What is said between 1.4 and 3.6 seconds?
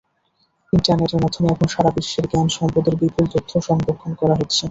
এখন সারা বিশ্বের জ্ঞান সম্পদের বিপুল তথ্য